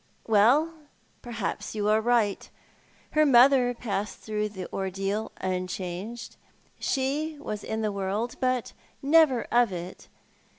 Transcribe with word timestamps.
"Well, 0.27 0.73
perhaps 1.21 1.75
you 1.75 1.87
are 1.87 2.01
right. 2.01 2.49
Her 3.11 3.23
mother 3.23 3.75
passed 3.75 4.17
through 4.17 4.49
the 4.49 4.65
ordeal 4.73 5.31
unchanged. 5.39 6.37
She 6.79 7.37
was 7.37 7.63
in 7.63 7.81
the 7.81 7.91
world, 7.91 8.35
but 8.41 8.73
never 9.03 9.43
of 9.51 9.71
it. 9.71 10.07